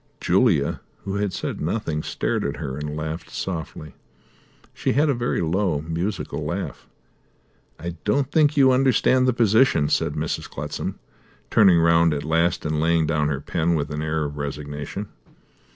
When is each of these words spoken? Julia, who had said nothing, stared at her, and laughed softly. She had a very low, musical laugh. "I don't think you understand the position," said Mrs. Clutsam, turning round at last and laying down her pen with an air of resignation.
Julia, 0.19 0.81
who 1.03 1.17
had 1.17 1.31
said 1.31 1.61
nothing, 1.61 2.01
stared 2.01 2.43
at 2.43 2.55
her, 2.57 2.75
and 2.75 2.97
laughed 2.97 3.29
softly. 3.29 3.93
She 4.73 4.93
had 4.93 5.09
a 5.09 5.13
very 5.13 5.41
low, 5.41 5.81
musical 5.81 6.43
laugh. 6.43 6.87
"I 7.79 7.97
don't 8.03 8.31
think 8.31 8.57
you 8.57 8.71
understand 8.71 9.27
the 9.27 9.31
position," 9.31 9.89
said 9.89 10.13
Mrs. 10.13 10.49
Clutsam, 10.49 10.97
turning 11.51 11.77
round 11.77 12.15
at 12.15 12.23
last 12.25 12.65
and 12.65 12.79
laying 12.81 13.05
down 13.05 13.27
her 13.27 13.41
pen 13.41 13.75
with 13.75 13.91
an 13.91 14.01
air 14.01 14.23
of 14.25 14.37
resignation. 14.37 15.07